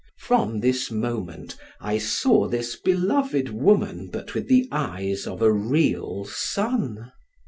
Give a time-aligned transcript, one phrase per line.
[0.17, 6.25] From this moment I saw this beloved woman but with the eyes of a real
[6.25, 7.11] son.